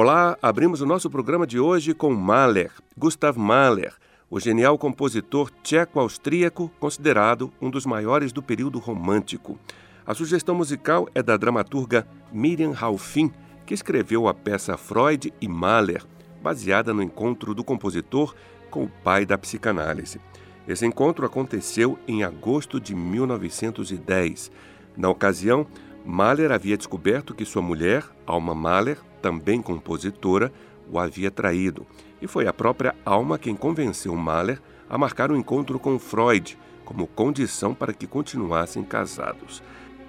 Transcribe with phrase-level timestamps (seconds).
[0.00, 3.92] Olá, abrimos o nosso programa de hoje com Mahler, Gustav Mahler,
[4.30, 9.58] o genial compositor tcheco-austríaco, considerado um dos maiores do período romântico.
[10.06, 13.32] A sugestão musical é da dramaturga Miriam Halfin,
[13.66, 16.04] que escreveu a peça Freud e Mahler,
[16.40, 18.36] baseada no encontro do compositor
[18.70, 20.20] com o pai da psicanálise.
[20.68, 24.52] Esse encontro aconteceu em agosto de 1910.
[24.96, 25.66] Na ocasião,
[26.04, 30.52] Mahler havia descoberto que sua mulher, Alma Mahler, também compositora,
[30.90, 31.86] o havia traído,
[32.20, 37.06] e foi a própria Alma quem convenceu Mahler a marcar um encontro com Freud como
[37.06, 39.62] condição para que continuassem casados.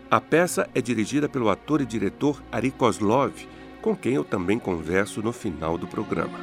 [0.10, 3.34] A peça é dirigida pelo ator e diretor Ari Kozlov,
[3.82, 6.40] com quem eu também converso no final do programa.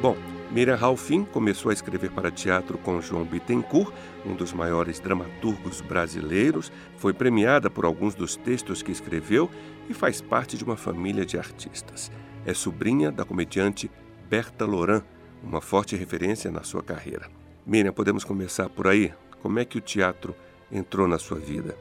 [0.00, 0.16] Bom,
[0.50, 3.92] Miriam Ralfin começou a escrever para teatro com João Bittencourt,
[4.24, 9.50] um dos maiores dramaturgos brasileiros, foi premiada por alguns dos textos que escreveu
[9.88, 12.12] e faz parte de uma família de artistas.
[12.46, 13.90] É sobrinha da comediante
[14.28, 15.02] Berta Loran,
[15.42, 17.28] uma forte referência na sua carreira.
[17.66, 19.12] Miriam, podemos começar por aí?
[19.42, 20.34] Como é que o teatro
[20.70, 21.76] entrou na sua vida?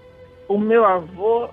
[0.48, 1.50] O meu avô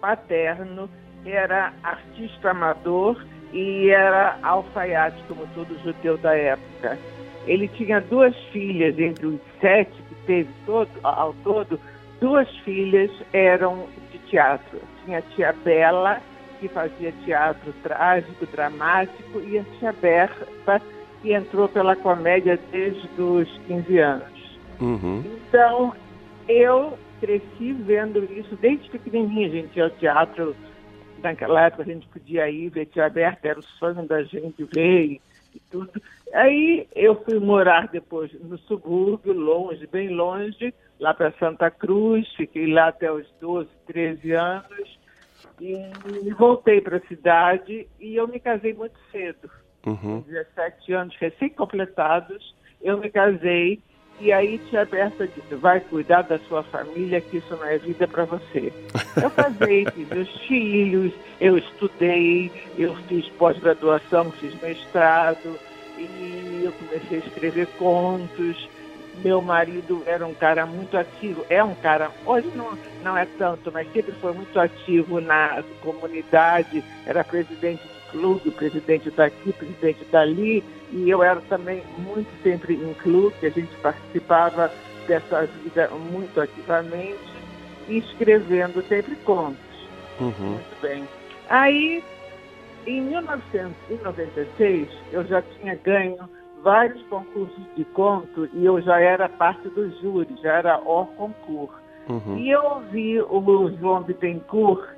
[0.00, 0.90] paterno
[1.24, 3.22] era artista amador
[3.52, 6.98] e era alfaiate, como todo judeu da época.
[7.46, 11.80] Ele tinha duas filhas, entre os sete que teve todo, ao todo,
[12.20, 14.80] duas filhas eram de teatro.
[15.04, 16.20] Tinha a tia Bela,
[16.60, 20.80] que fazia teatro trágico, dramático, e a tia Berta,
[21.22, 24.58] que entrou pela comédia desde os 15 anos.
[24.80, 25.22] Uhum.
[25.48, 25.92] Então,
[26.48, 29.46] eu cresci vendo isso desde pequenininha.
[29.46, 30.54] A gente ao teatro
[31.20, 35.04] naquela época a gente podia ir ver Tia Berta, era o sonho da gente ver
[35.04, 35.20] e,
[35.54, 36.00] e tudo.
[36.32, 42.66] Aí eu fui morar depois no subúrbio, longe, bem longe, lá para Santa Cruz, fiquei
[42.72, 45.00] lá até os 12, 13 anos
[45.60, 49.50] e voltei para a cidade e eu me casei muito cedo.
[49.86, 50.20] Uhum.
[50.20, 53.80] 17 anos recém-completados, eu me casei
[54.20, 58.06] e aí tia Berta disse, vai cuidar da sua família, que isso não é vida
[58.06, 58.72] para você.
[59.20, 65.58] Eu casei, fiz meus filhos, eu estudei, eu fiz pós-graduação, fiz mestrado,
[65.98, 68.68] e eu comecei a escrever contos.
[69.24, 73.70] Meu marido era um cara muito ativo, é um cara, hoje não, não é tanto,
[73.72, 80.64] mas sempre foi muito ativo na comunidade, era presidente de clube, presidente daqui, presidente dali,
[80.92, 84.70] e eu era também muito sempre em clube, a gente participava
[85.06, 87.30] dessa vida muito ativamente,
[87.88, 89.58] e escrevendo sempre contos.
[90.20, 90.50] Uhum.
[90.52, 91.06] Muito bem.
[91.48, 92.02] Aí,
[92.86, 96.16] em 1996, eu já tinha ganho
[96.62, 101.80] vários concursos de conto e eu já era parte do júri, já era o concurso.
[102.08, 102.38] Uhum.
[102.38, 104.88] E eu ouvi o João Bittencourt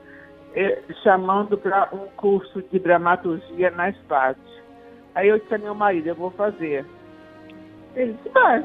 [1.02, 4.38] chamando para um curso de dramaturgia na SPAD.
[5.14, 6.84] Aí eu disse a meu marido, eu vou fazer.
[7.94, 8.64] Ele disse, vai.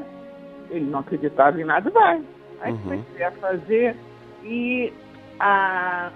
[0.70, 2.22] Ele não acreditava em nada, vai.
[2.60, 2.78] Aí Uhum.
[2.78, 3.96] comecei a fazer
[4.42, 4.92] e
[5.40, 6.10] a,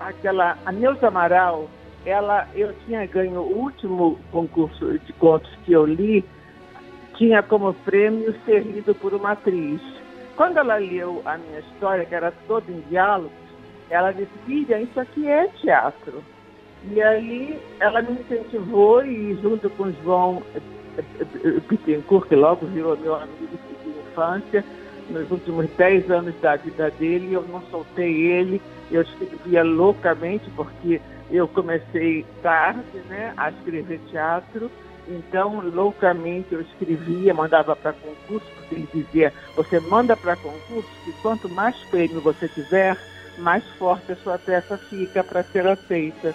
[0.00, 1.68] aquela, a Neuza Amaral,
[2.04, 6.24] ela, eu tinha ganho o último concurso de contos que eu li,
[7.16, 9.80] tinha como prêmio ser lido por uma atriz.
[10.36, 13.32] Quando ela leu a minha história, que era toda em diálogos,
[13.90, 16.22] ela disse, filha, isso aqui é teatro.
[16.90, 20.42] E aí ela me incentivou e junto com o João
[21.68, 24.64] Bittencourt, que logo virou meu amigo de infância,
[25.10, 28.60] nos últimos 10 anos da vida dele, eu não soltei ele,
[28.90, 34.70] eu escrevia loucamente, porque eu comecei tarde né, a escrever teatro,
[35.08, 41.12] então loucamente eu escrevia, mandava para concurso, porque ele dizia, você manda para concurso, que
[41.22, 42.96] quanto mais prêmio você tiver,
[43.38, 46.34] mais forte a sua peça fica para ser aceita.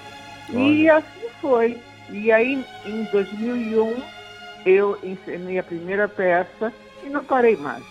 [0.50, 1.80] E assim foi.
[2.10, 4.02] E aí, em 2001,
[4.66, 6.72] eu ensinei a primeira peça
[7.04, 7.84] e não parei mais.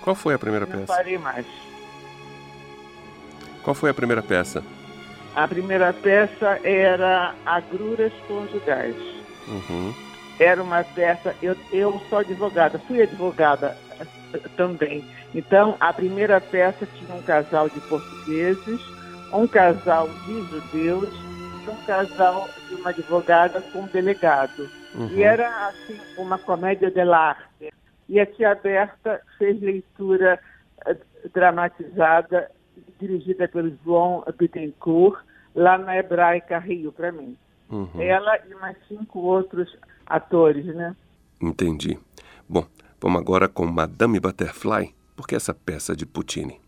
[0.00, 0.86] Qual foi a primeira Não peça?
[0.94, 1.46] parei mais.
[3.62, 4.62] Qual foi a primeira peça?
[5.34, 8.96] A primeira peça era Agruras Conjugais.
[9.48, 9.94] Uhum.
[10.38, 11.34] era uma peça.
[11.42, 15.04] Eu, eu sou advogada, fui advogada eh, também.
[15.34, 18.80] Então, a primeira peça tinha um casal de portugueses,
[19.32, 21.08] um casal de judeus
[21.64, 24.68] e um casal de uma advogada com um delegado.
[24.94, 25.08] Uhum.
[25.08, 27.72] E era, assim, uma comédia de arte.
[28.08, 30.38] E a tia Berta fez leitura
[30.86, 30.96] uh,
[31.32, 32.50] dramatizada,
[33.00, 35.18] dirigida pelo João Bittencourt,
[35.54, 37.36] lá na Hebraica Rio, para mim.
[37.70, 37.88] Uhum.
[38.02, 39.74] Ela e mais cinco outros
[40.06, 40.94] atores, né?
[41.40, 41.98] Entendi.
[42.46, 42.66] Bom,
[43.00, 46.60] vamos agora com Madame Butterfly, porque essa peça de Puccini.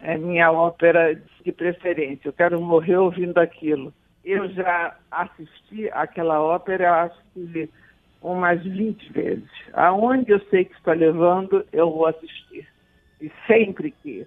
[0.00, 1.14] É minha ópera
[1.44, 2.28] de preferência.
[2.28, 3.92] Eu quero morrer ouvindo aquilo.
[4.24, 7.68] Eu já assisti aquela ópera, acho que
[8.22, 9.50] umas 20 vezes.
[9.74, 12.66] Aonde eu sei que está levando, eu vou assistir.
[13.20, 14.26] E sempre que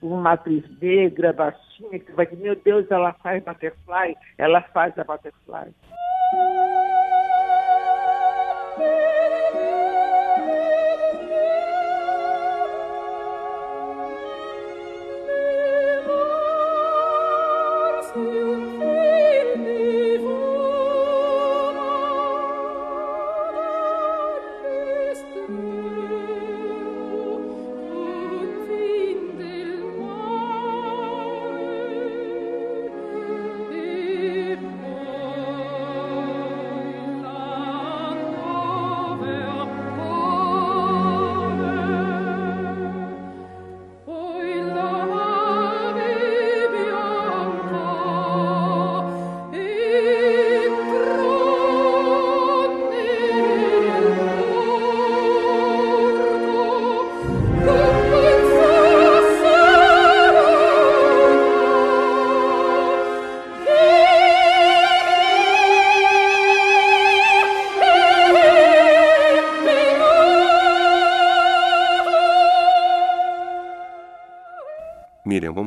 [0.00, 5.02] uma atriz negra, baixinha, que vai dizer, meu Deus, ela faz butterfly, ela faz a
[5.02, 5.74] butterfly.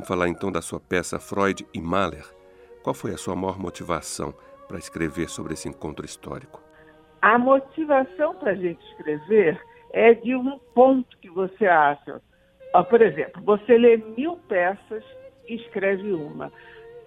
[0.10, 2.26] Falar então da sua peça Freud e Mahler.
[2.82, 4.34] Qual foi a sua maior motivação
[4.68, 6.60] para escrever sobre esse encontro histórico?
[7.22, 9.62] A motivação para a gente escrever
[9.94, 12.20] é de um ponto que você acha.
[12.90, 15.04] Por exemplo, você lê mil peças
[15.48, 16.52] e escreve uma.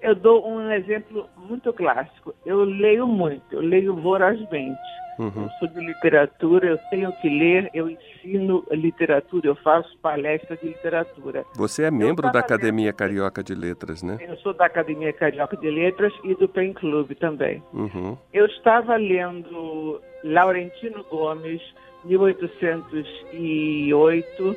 [0.03, 2.35] Eu dou um exemplo muito clássico.
[2.45, 4.77] Eu leio muito, eu leio vorazmente.
[5.19, 5.45] Uhum.
[5.45, 10.69] Eu sou de literatura, eu tenho que ler, eu ensino literatura, eu faço palestra de
[10.69, 11.45] literatura.
[11.55, 12.97] Você é membro da Academia lendo...
[12.97, 14.17] Carioca de Letras, né?
[14.21, 17.63] Eu sou da Academia Carioca de Letras e do Pen Club também.
[17.73, 18.19] Uhum.
[18.33, 21.63] Eu estava lendo Laurentino Gomes,
[22.05, 24.57] 1808,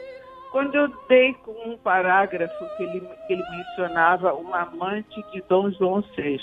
[0.52, 5.72] quando eu dei com um parágrafo que ele, que ele mencionava uma amante de Dom
[5.72, 6.40] João VI.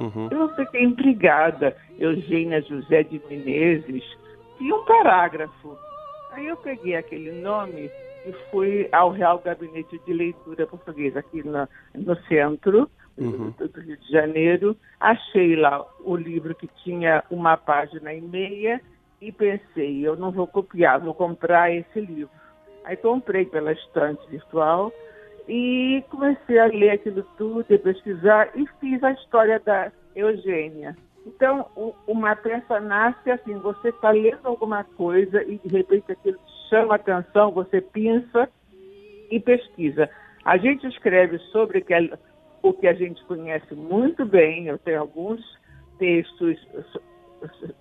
[0.00, 0.28] Uhum.
[0.30, 1.76] Eu fiquei intrigada.
[1.98, 4.04] Eugênia José de Menezes,
[4.60, 5.76] e um parágrafo.
[6.32, 7.90] Aí eu peguei aquele nome
[8.26, 13.52] e fui ao Real Gabinete de Leitura Portuguesa, aqui no, no centro uhum.
[13.58, 14.76] do Rio de Janeiro.
[15.00, 18.80] Achei lá o livro que tinha uma página e meia
[19.20, 22.30] e pensei, eu não vou copiar, vou comprar esse livro.
[22.86, 24.92] Aí comprei pela estante virtual
[25.48, 30.96] e comecei a ler aquilo tudo, e pesquisar e fiz a história da Eugênia.
[31.26, 31.66] Então,
[32.06, 36.38] uma peça nasce assim, você está lendo alguma coisa e de repente aquilo
[36.70, 38.48] chama a atenção, você pensa
[39.32, 40.08] e pesquisa.
[40.44, 41.84] A gente escreve sobre
[42.62, 45.40] o que a gente conhece muito bem, eu tenho alguns
[45.98, 46.56] textos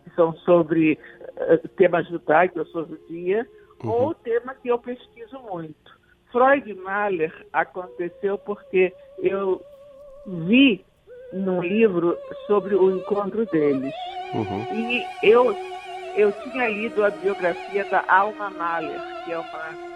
[0.04, 0.98] que são sobre
[1.38, 3.48] uh, temas judaicos, eu sou judia,
[3.84, 3.92] uhum.
[3.92, 5.96] ou tema que eu pesquiso muito.
[6.32, 9.62] Freud Mahler aconteceu porque eu
[10.26, 10.84] vi
[11.32, 12.18] num livro
[12.48, 13.94] sobre o encontro deles.
[14.34, 14.66] Uhum.
[14.74, 15.56] E eu,
[16.16, 19.96] eu tinha lido a biografia da Alma Mahler, que é uma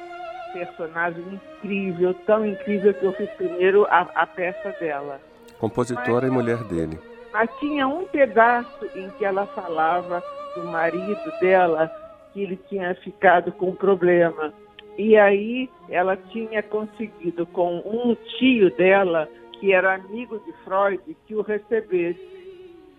[0.54, 5.20] personagem incrível, tão incrível que eu fiz primeiro a, a peça dela.
[5.60, 7.00] Compositora mas, e mulher dele.
[7.34, 10.24] Mas tinha um pedaço em que ela falava
[10.56, 11.92] do marido dela
[12.34, 14.54] que ele tinha ficado com um problema
[15.00, 21.36] e aí ela tinha conseguido com um tio dela, que era amigo de Freud, que
[21.36, 22.20] o recebesse.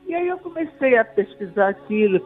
[0.07, 2.19] E aí eu comecei a pesquisar aquilo,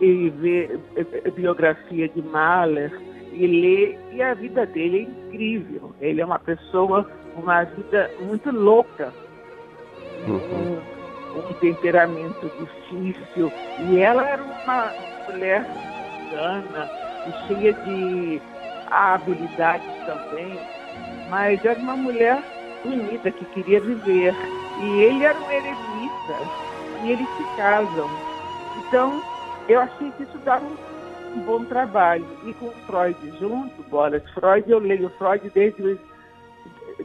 [0.00, 0.78] e ver
[1.26, 2.92] a biografia de Mahler
[3.32, 5.92] e ler, e a vida dele é incrível.
[6.00, 9.12] Ele é uma pessoa, uma vida muito louca,
[10.28, 10.78] uhum.
[11.36, 13.52] um, um temperamento difícil.
[13.90, 14.92] E ela era uma
[15.28, 15.66] mulher
[16.34, 16.90] sana
[17.26, 18.42] e cheia de
[18.90, 20.58] habilidades também,
[21.30, 22.42] mas era uma mulher
[22.84, 24.34] bonita que queria viver.
[24.80, 26.36] E ele era um eremita,
[27.02, 28.08] e eles se casam.
[28.76, 29.22] Então,
[29.68, 32.26] eu achei que isso dava um, bom trabalho.
[32.44, 35.98] E com Freud junto, Bolas, Freud, eu leio Freud desde,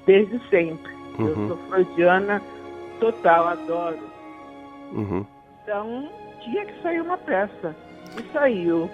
[0.05, 0.91] desde sempre.
[1.19, 1.27] Uhum.
[1.27, 2.41] Eu sou freudiana
[2.99, 3.99] total, adoro.
[4.91, 5.25] Uhum.
[5.63, 6.09] Então,
[6.41, 7.75] tinha que sair uma peça.
[8.17, 8.89] E saiu.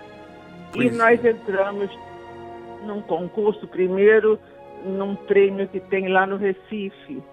[0.74, 0.94] Pois.
[0.94, 1.90] E nós entramos
[2.84, 4.40] num concurso primeiro,
[4.84, 7.24] num prêmio que tem lá no Recife.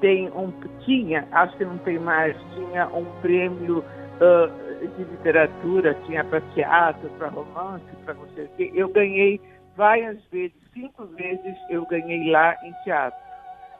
[0.00, 0.52] Tem um,
[0.84, 7.08] tinha, acho que não tem mais, tinha um prêmio uh, de literatura, tinha para teatro,
[7.18, 8.72] para romance, para não sei o quê.
[8.74, 9.40] Eu ganhei
[9.76, 13.18] várias vezes, cinco vezes eu ganhei lá em teatro.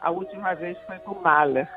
[0.00, 1.68] A última vez foi com Mahler.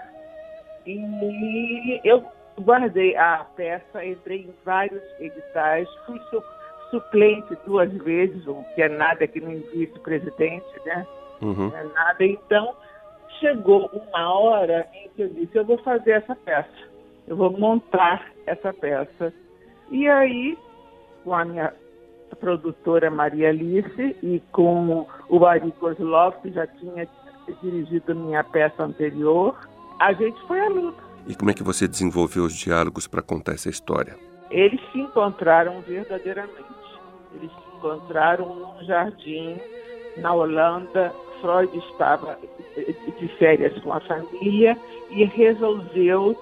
[0.86, 2.24] E eu
[2.60, 6.42] guardei a peça, entrei em vários editais, fui su
[6.90, 11.06] suplente duas vezes, o que é nada que nem vice-presidente, né?
[11.42, 11.70] Uhum.
[11.70, 12.24] Não é nada.
[12.26, 12.74] Então,
[13.40, 16.70] chegou uma hora em que eu disse, eu vou fazer essa peça,
[17.28, 19.34] eu vou montar essa peça.
[19.90, 20.58] E aí,
[21.24, 21.74] com a minha
[22.40, 27.08] produtora Maria Alice e com o Ari Kozlov, que já tinha
[27.62, 29.56] dirigido minha peça anterior,
[30.00, 31.02] a gente foi à luta.
[31.28, 34.16] E como é que você desenvolveu os diálogos para contar essa história?
[34.50, 36.77] Eles se encontraram verdadeiramente.
[37.34, 39.60] Eles encontraram num jardim
[40.18, 41.14] na Holanda.
[41.42, 42.38] Freud estava
[43.20, 44.76] de férias com a família
[45.12, 46.36] e resolveu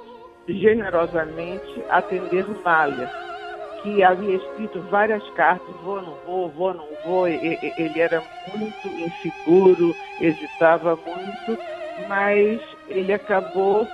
[0.47, 3.09] generosamente atender Mahler,
[3.81, 7.27] que havia escrito várias cartas, vou, não vou, vou, não vou.
[7.27, 8.23] Ele era
[8.55, 11.61] muito inseguro, hesitava muito,
[12.07, 13.87] mas ele acabou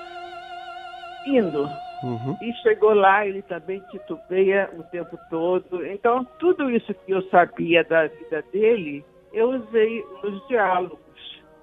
[1.26, 1.70] indo.
[2.04, 2.36] Uhum.
[2.42, 5.86] E chegou lá, ele também titubeia o tempo todo.
[5.86, 11.00] Então, tudo isso que eu sabia da vida dele, eu usei nos diálogos.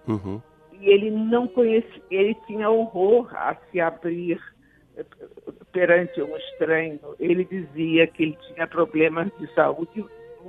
[0.07, 0.41] Uhum.
[0.81, 4.41] E ele não conhecia, ele tinha horror a se abrir
[4.97, 5.05] eh,
[5.73, 7.01] perante um estranho.
[7.19, 10.05] Ele dizia que ele tinha problemas de saúde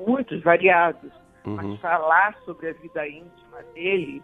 [0.06, 1.12] muitos, variados.
[1.46, 1.56] Uhum.
[1.56, 4.22] Mas falar sobre a vida íntima dele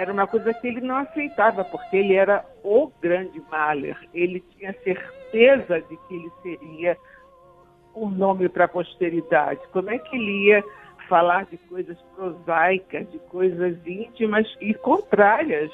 [0.00, 3.98] era uma coisa que ele não aceitava, porque ele era o grande Mahler.
[4.14, 6.96] Ele tinha certeza de que ele seria
[7.94, 9.60] um nome para a posteridade.
[9.70, 10.64] Como é que ele ia
[11.06, 15.70] falar de coisas prosaicas, de coisas íntimas e contrárias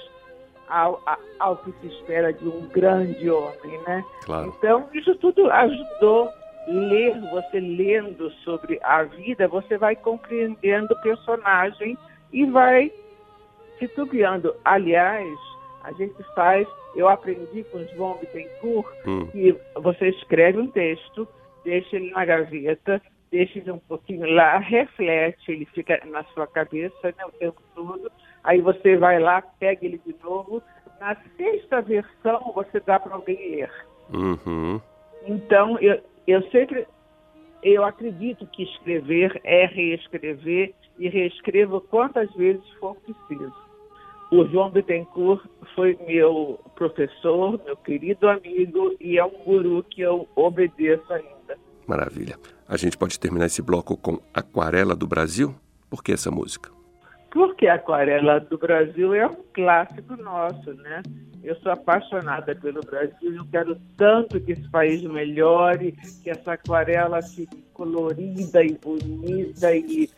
[0.66, 1.00] ao,
[1.38, 4.04] ao que se espera de um grande homem, né?
[4.24, 4.52] Claro.
[4.58, 6.28] Então, isso tudo ajudou
[6.66, 11.96] ler, você lendo sobre a vida, você vai compreendendo o personagem
[12.32, 12.90] e vai
[13.78, 14.54] titubeando.
[14.64, 15.38] Aliás,
[15.82, 19.26] a gente faz, eu aprendi com o João Bittencourt hum.
[19.28, 21.28] que você escreve um texto,
[21.64, 26.96] deixa ele na gaveta, deixa ele um pouquinho lá, reflete, ele fica na sua cabeça
[27.04, 28.10] né, o tempo todo,
[28.42, 30.62] aí você vai lá, pega ele de novo,
[31.00, 33.70] na sexta versão você dá para alguém ler.
[34.12, 34.80] Uhum.
[35.26, 36.86] Então, eu, eu sempre,
[37.62, 43.65] eu acredito que escrever é reescrever e reescrevo quantas vezes for preciso.
[44.30, 50.28] O João Bittencourt foi meu professor, meu querido amigo e é um guru que eu
[50.34, 51.56] obedeço ainda.
[51.86, 52.36] Maravilha.
[52.68, 55.54] A gente pode terminar esse bloco com Aquarela do Brasil?
[55.88, 56.70] Por que essa música?
[57.30, 61.02] Porque Aquarela do Brasil é um clássico nosso, né?
[61.44, 65.92] Eu sou apaixonada pelo Brasil, eu quero tanto que esse país melhore,
[66.24, 70.10] que essa aquarela fique colorida e bonita e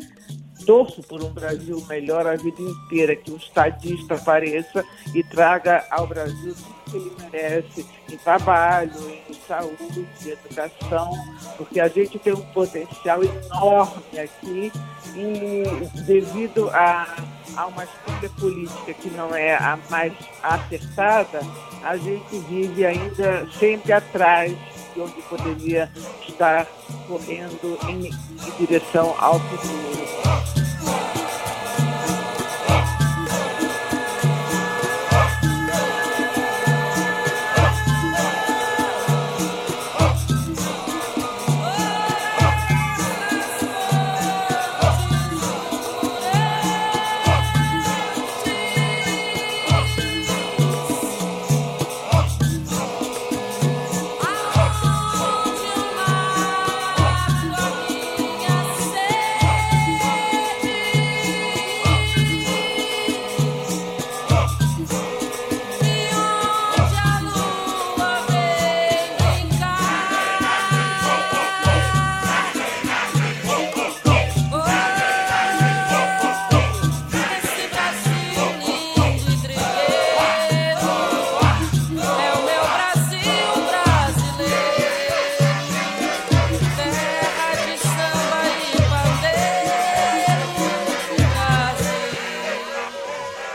[0.68, 4.84] torço por um Brasil melhor a vida inteira, que um estadista apareça
[5.14, 8.92] e traga ao Brasil tudo que ele merece em trabalho,
[9.30, 11.10] em saúde, em educação,
[11.56, 14.70] porque a gente tem um potencial enorme aqui
[15.16, 17.16] e devido a,
[17.56, 21.40] a uma escolha política que não é a mais acertada,
[21.82, 24.54] a gente vive ainda sempre atrás
[24.94, 25.90] de onde poderia
[26.28, 26.66] estar
[27.06, 30.38] correndo em, em direção ao futuro.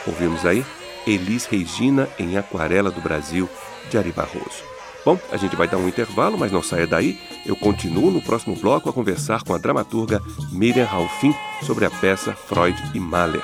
[0.06, 0.66] Ouvimos aí
[1.06, 3.50] Elis Regina em Aquarela do Brasil,
[3.90, 4.64] de Ari Barroso.
[5.06, 7.20] Bom, a gente vai dar um intervalo, mas não saia daí.
[7.46, 12.34] Eu continuo no próximo bloco a conversar com a dramaturga Miriam Ralfin sobre a peça
[12.34, 13.44] Freud e Mahler.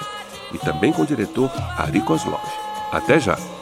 [0.54, 2.42] E também com o diretor Ari Kozlov.
[2.92, 3.59] Até já!